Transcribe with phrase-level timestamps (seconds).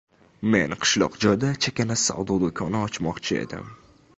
[0.53, 3.71] Men qiwloq joyda chakana savdo doʻkoni ochmoqchi edim.